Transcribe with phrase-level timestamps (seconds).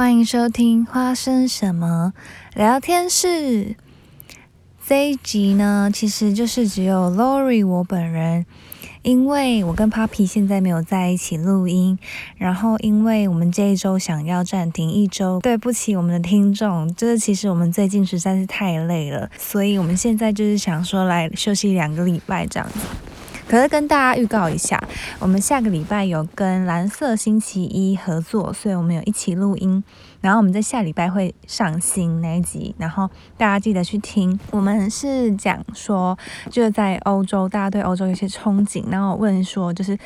[0.00, 2.14] 欢迎收听《花生什么
[2.54, 3.26] 聊天室》
[4.82, 8.46] 这一集呢，其实就是只有 Lori 我本人，
[9.02, 11.98] 因为我跟 Poppy 现在没有在一起录音，
[12.38, 22.78] 然后因为我们这一周想要暂停一周，对不起我们的听众，就是其实我们最近实在是太累了，所以我们现在就是想说来休息两个礼拜这样子。
[23.50, 24.80] 可是跟大家预告一下，
[25.18, 29.82] 我们下个礼拜有跟蓝色星期一合作，所以我们有一起录音。
[30.20, 34.38] 然后我们在下礼拜会上新那一集，然后大家记得去听。
[34.52, 36.16] 我们是讲说，
[36.48, 39.98] 就是在欧洲，大家对欧洲有些憧憬，然后问说，就是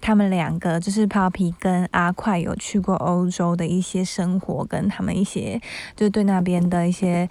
[0.00, 5.60] 他们两个，就是 Poppy 跟阿快有去过欧洲的一些生活，跟他们一些
[5.94, 7.28] 就是对那边的一些。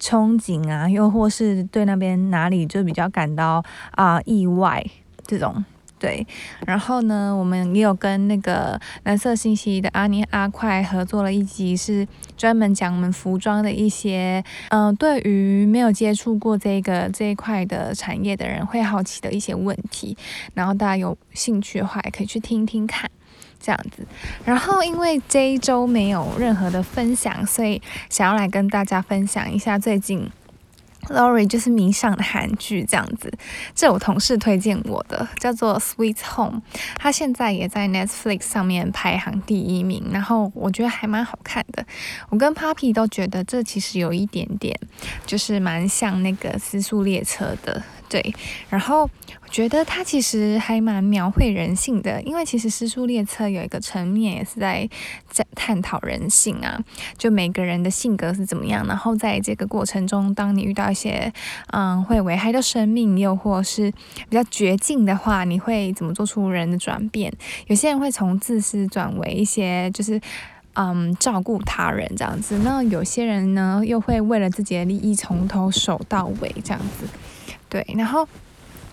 [0.00, 3.60] 憧憬啊，又或是对那边哪里就比较感到
[3.96, 4.80] 啊、意外
[5.28, 5.64] 这种，
[6.00, 6.26] 对。
[6.66, 20.16] 然后呢，我们也有跟那个蓝色星期一的阿尼阿快合作了一集，是专门讲我们服装的一些，嗯、对于没有接触过这个这一块的产业的人会好奇的一些问题。
[20.54, 23.08] 然后大家有兴趣的话，也可以去听听看。
[23.60, 24.06] 这样子，
[24.44, 30.30] 然后因为这一周没有任何的分享，所以想要来跟大家分享一下最近
[31.08, 33.32] Lori 就是迷上的韩剧这样子。
[33.74, 36.60] 这我同事推荐我的，叫做《Sweet Home》，
[36.96, 41.84] 它现在也在 Netflix 上面排行第一名，然后我觉得还蛮好看的。
[42.28, 44.78] 我跟 Papi 都觉得这其实有一点点，
[45.24, 47.82] 就是蛮像那个《私速列车》的。
[48.08, 48.34] 对，
[48.70, 54.88] 然后我觉得他其实还蛮描绘人性的，因为其实《师叔列车》有一个层面也是在
[55.28, 56.78] 在探讨人性啊，
[57.16, 61.32] 就每个人的性格是怎么样，然后在这个过程中，当你遇到一些
[61.72, 63.90] 嗯会危害到生命，又或是
[64.28, 67.32] 比较绝境的话，你会怎么做出人的转变？
[67.66, 70.20] 有些人会从自私转为一些就是
[70.74, 77.06] 嗯照顾他人这样子，那有些人呢又会为了自己的利益从头守到尾这样子。
[77.68, 78.28] 对，然后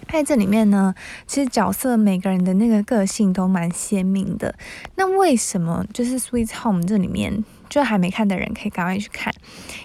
[0.07, 0.93] 在这里面呢，
[1.25, 4.53] 其实角色每个人的那个个性都蛮鲜明的。
[4.95, 9.33] 那为什么就是《Sweet Home》这里面就还没看的人可以赶快去看？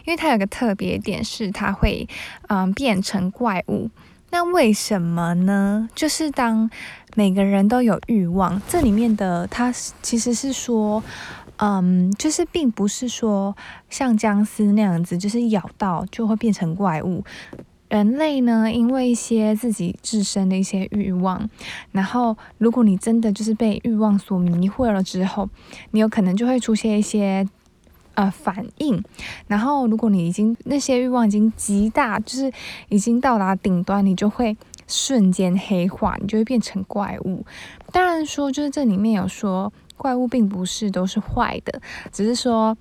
[0.04, 2.08] 因为它有个特别点是它会
[2.48, 3.90] 嗯变成怪物。
[4.32, 5.88] 那为什么呢？
[5.94, 6.70] 就是当
[7.16, 11.02] 每个人都有欲望，这里面的它其实是说
[11.56, 13.56] 嗯，就是并不是说
[13.88, 17.24] 像僵尸那样子，就是咬到就会变成怪物。
[17.90, 21.50] 人类呢，因为一些自己自身的一些欲望，
[21.90, 25.48] 然后如果你真的就是被欲望所迷惑了之后，
[25.90, 27.44] 你有可能就会出现一些
[28.14, 29.02] 呃反应。
[29.48, 32.52] 然后如果你已经那些欲望已经极大，就是
[32.90, 34.56] 已经到达顶端，你就会
[34.86, 37.44] 瞬间黑化，你就会变成怪物。
[37.90, 42.78] 当然说，就是这里面有说怪物并不是都是坏的，只是说，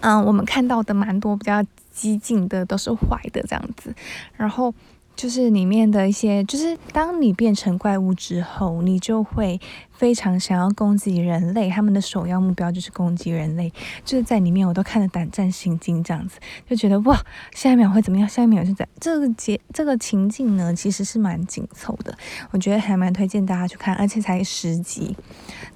[0.00, 1.64] 嗯、我们看到的蛮多比较。
[1.94, 3.94] 激进的都是坏的这样子，
[4.36, 4.74] 然后
[5.16, 9.60] 就是里面的一些，就是当你变成怪物之后，你就会
[9.92, 13.72] 非常想要攻击人类，他们的首要目标就是攻击人类，
[14.04, 17.16] 就是在里面我都看得胆战心惊这样子，就觉得哇，
[17.52, 18.28] 下一秒会怎么样？
[18.28, 22.18] 下一秒是在这个节这个情境呢，其实是蛮紧凑的，
[22.50, 25.16] 我觉得还蛮推荐大家去看，而且才十集，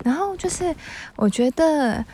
[0.04, 0.74] 然后就是
[1.16, 2.04] 我觉得。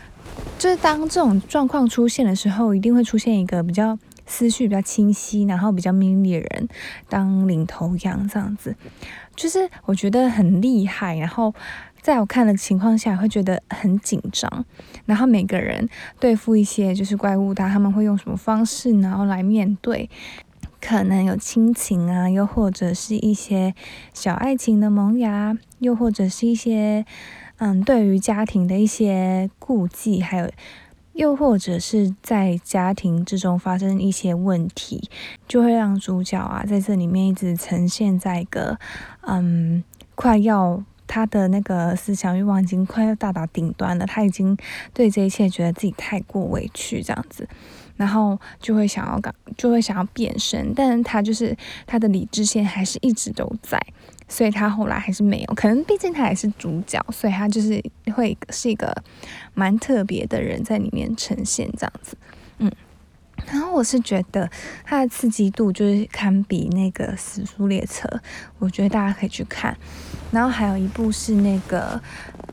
[0.59, 3.97] 就是当这种状况出现的时候，一定会出现一个比较
[4.27, 6.69] 思绪比较清晰，然后比较命令的人
[7.09, 8.75] 当领头羊这样子，
[9.37, 11.17] 就是我觉得很厉害。
[11.19, 11.55] 然后
[12.01, 14.65] 在我看的情况下，会觉得很紧张。
[15.05, 20.09] 然后每个人对付一些就是怪物，他他们会用什么方式，然后来面对？
[20.81, 23.75] 可能有亲情啊，又或者是一些
[24.13, 27.05] 小爱情的萌芽，又或者是一些。
[27.59, 30.51] 嗯，对于家庭的一些顾忌，还有
[31.13, 35.09] 又或者是在家庭之中发生一些问题，
[35.47, 38.77] 就会让主角啊在这里面一直呈现在一个
[39.21, 39.85] 嗯，
[40.17, 44.57] 快要他的那个思想欲望已经快要到达顶端了，他已经
[44.93, 47.49] 对这一切觉得自己太过委屈这样子，
[47.97, 51.57] 然后就会想要搞，就会想要变身，但是他就是
[51.87, 53.81] 他的理智线还是一直都在。
[54.27, 57.83] 所以他后来还是没有，可能毕竟他也是主角，所以他就是
[58.15, 58.95] 会是一个
[59.53, 62.17] 蛮特别的人在里面呈现这样子，
[62.59, 62.73] 嗯，
[63.47, 64.51] 然后我是觉得
[64.85, 68.09] 他的刺激度就是堪比那个《死书列车》，
[68.59, 69.77] 我觉得大家可以去看。
[70.33, 72.01] 然后还有一部是那个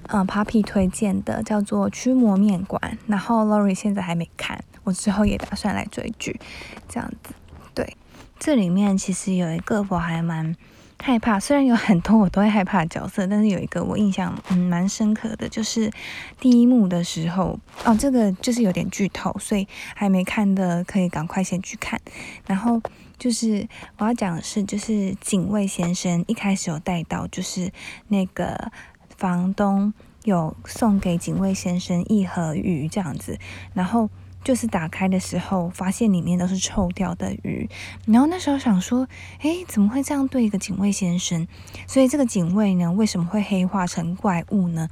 [0.09, 6.39] 嗯 Poppy 推荐的，叫做《驱魔面馆》，然后 Lori 现在还没看，我之后也打算来追剧，
[6.87, 7.33] 这样子。
[7.73, 7.95] 对，
[8.37, 10.55] 这里面其实有一个我还蛮。
[11.03, 15.91] 害怕，虽然有很多我都会害怕的角色，但是有一个我印象嗯蛮深刻的，就是
[16.39, 21.99] 第一幕的时候哦，这个就是有点剧透，所以还没看的可以赶快先去看。
[22.45, 22.79] 然后
[23.17, 23.67] 就是
[23.97, 27.71] 我要讲的是，就是警卫先生一开始有带到，就是
[28.09, 28.71] 那个
[29.17, 29.91] 房东
[30.23, 33.39] 有送给警卫先生一盒鱼这样子，
[33.73, 34.09] 然后。
[34.43, 37.69] 就是打开的时候，发现里面都是臭掉的鱼，
[38.05, 39.07] 然后那时候想说，
[39.41, 41.47] 诶，怎么会这样对一个警卫先生？
[41.87, 44.89] 所以这个警卫呢，为什么会黑化成怪物呢？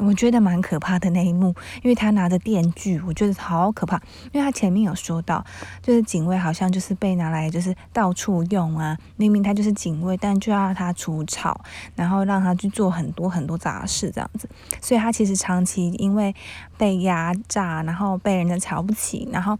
[0.00, 1.48] 我觉得蛮可怕的那一幕，
[1.82, 3.96] 因为他拿着电锯，我觉得好可怕。
[4.32, 5.44] 因为他前面有说到，
[5.82, 11.60] 就是警卫好像就是被拿来就是到处用啊，明明他就是警卫，但就要他除草，
[11.96, 14.48] 然后让他去做很多很多杂事这样子。
[14.80, 16.32] 所以他其实长期因为
[16.76, 19.58] 被压榨，然后被人家瞧不起，然后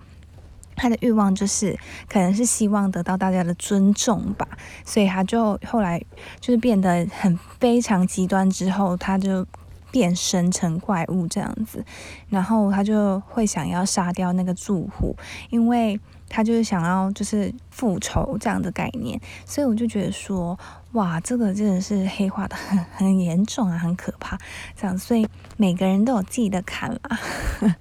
[0.77, 1.77] 他的欲望就是
[2.09, 4.47] 可能是希望得到大家的尊重吧，
[4.85, 6.01] 所以他就后来
[6.39, 9.45] 就是变得很非常极端之后，他就。
[9.91, 11.85] 变身成怪物这样子，
[12.29, 15.17] 然后他就会想要杀掉那个住户，
[15.51, 15.99] 因为
[16.29, 20.59] 他就是想要就是复仇这样的概念，所以我就觉得说，
[20.93, 24.39] 哇，这个真的是黑化的很很严重啊，很可怕
[24.77, 25.27] 这样，所以
[25.57, 27.19] 每个人都有自己的坎啦，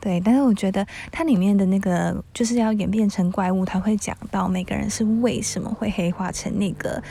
[0.00, 7.02] 对，但是我觉得它里面的那个就是要演变成怪物，他会讲到每个人是为什么会黑化成那个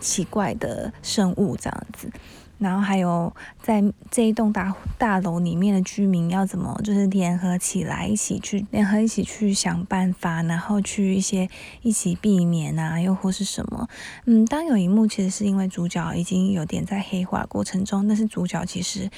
[0.00, 2.10] 奇怪的生物这样子。
[2.58, 3.32] 然后还有
[3.62, 11.48] 在这一栋大大楼里面的居民要怎么就是联合起来，一起去联合一起去想办法，然后去一些
[11.82, 13.88] 一起避免啊，又或是什么？
[14.26, 19.08] 嗯，当有一幕其实是因为主角已经有点在黑化过程中，但是主角其实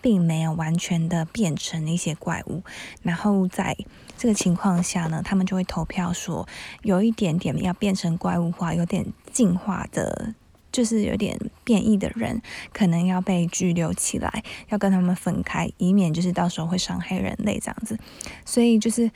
[0.00, 2.62] 并没有完全的变成一些怪物。
[3.02, 3.76] 然后在
[4.16, 6.48] 这个情况下呢，他们就会投票说
[6.82, 10.34] 有一点点要变成怪物化，有点进化的。
[10.76, 17.98] 就是有点变异的人，可能要被拘留起来，要跟他们分开，以免就是到时候会伤害人类这样子。
[18.44, 19.10] 所以就是，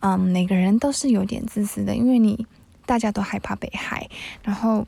[0.00, 2.46] 嗯，每个人都是有点自私的，因为你
[2.84, 4.06] 大家都害怕被害，
[4.42, 4.84] 然后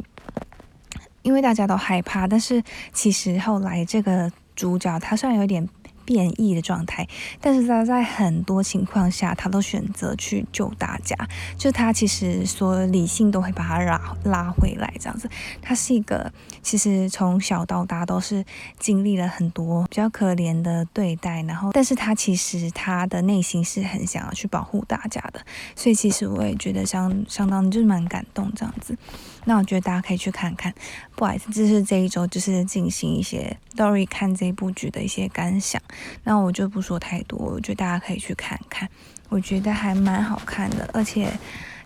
[1.22, 5.66] 因为大家都害怕，但是其实后来这个主角他虽然有点。
[6.08, 7.06] 变异的状态，
[7.38, 11.14] 但是他在很多情况下，他都选择去救大家。
[11.58, 15.28] 就他其实所有理性都会把他拉拉回来，这样子。
[15.60, 16.32] 他是一个
[16.62, 18.42] 其实从小到大都是
[18.78, 25.44] 经历了很多比较可怜的对待，然后，但是他其实他的内心是很想要去保护大家的。
[25.76, 28.96] 所以其实我也觉得相相当就是蛮感动这样子。
[29.44, 30.72] 那我觉得大家可以去看看。
[31.14, 35.82] 不好意思，这是这一周就是进行一些 Dory 看这部剧的一些感想。
[36.24, 38.88] 那我就不说太多，我觉得大家可以去看看，
[39.28, 41.30] 我觉得还蛮好看的，而且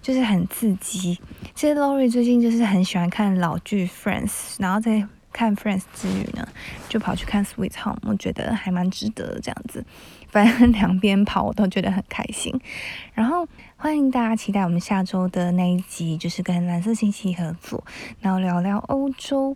[0.00, 1.19] 就是很刺激。
[1.55, 6.47] 其实 Lori 最近就是很喜欢看老剧 Friends，然后在看 Friends 之余呢，
[6.88, 9.85] 就跑去看 Sweet Home，我觉得还蛮值得这样子。
[10.29, 12.58] 反正两边跑我都觉得很开心。
[13.12, 17.85] 然后欢迎大家期待我们下周的那一集，就是跟蓝色星期合作，
[18.20, 19.55] 然后聊聊欧洲。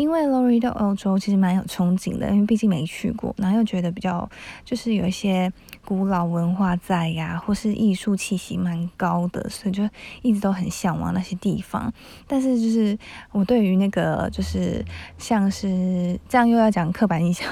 [0.00, 4.26] 因为 Lori 对欧洲其实蛮有憧憬的，因为毕竟没去过，然后又觉得比较
[4.64, 5.52] 就是有一些
[5.84, 9.86] 古老文化在呀，或是艺术气息蛮高的，所以就
[10.22, 11.92] 一直都很向往那些地方。
[12.26, 12.98] 但是就是
[13.30, 14.82] 我对于那个就是
[15.18, 17.46] 像是这样又要讲刻板印象，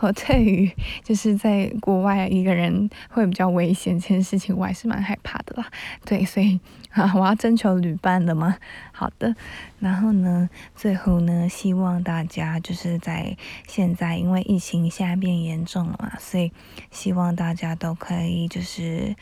[0.00, 5.66] 我对于就是在国外一个人会比较危险这件事情，我还是蛮害怕的啦。
[6.06, 6.58] 对，所以。
[6.94, 8.56] 啊，我要征求旅伴的吗？
[8.96, 9.34] 好的，
[9.80, 13.36] 然后呢，最后呢，希望大家就是在
[13.66, 16.52] 现在，因为疫情现在变严重了嘛，所以
[16.92, 19.16] 希望大家都可以就是，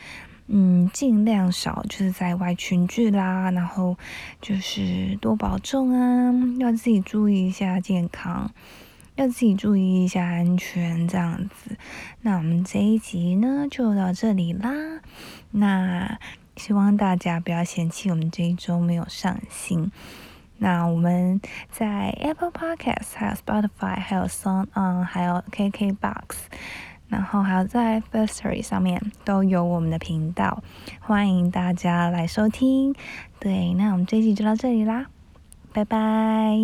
[0.45, 3.97] 嗯，尽量少就是在外群聚啦，然后
[4.39, 8.51] 就是多保重啊，要自己注意一下健康，
[9.15, 11.75] 要自己注意一下安全，这样子。
[12.21, 14.69] 那我们这一集呢，就到这里啦，
[15.49, 16.19] 那。
[16.55, 19.91] 希望大家不要嫌弃我们这一周没有上新。
[20.57, 26.35] 那我们在 Apple Podcast、还有 Spotify、还有 s o n g On、还有 KKBox，
[27.09, 30.63] 然后还有在 Firstory 上面都有我们的频道，
[31.01, 32.95] 欢迎大家来收听。
[33.39, 35.07] 对，那我们这一集就到这里啦，
[35.73, 36.55] 拜拜。